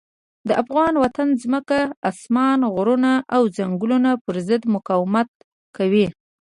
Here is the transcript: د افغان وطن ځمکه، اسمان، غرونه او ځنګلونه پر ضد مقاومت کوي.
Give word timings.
د 0.47 0.49
افغان 0.61 0.93
وطن 1.03 1.27
ځمکه، 1.41 1.79
اسمان، 2.09 2.59
غرونه 2.73 3.11
او 3.35 3.41
ځنګلونه 3.57 4.09
پر 4.25 4.35
ضد 4.47 4.63
مقاومت 4.75 5.27
کوي. 5.77 6.07